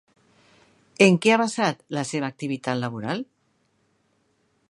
En 1.07 1.19
què 1.25 1.33
ha 1.33 1.39
basat 1.41 1.83
la 1.97 2.05
seva 2.13 2.31
activitat 2.35 2.81
laboral? 2.87 3.21